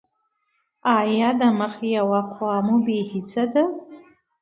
[0.99, 3.63] ایا د مخ یوه خوا مو بې حسه ده؟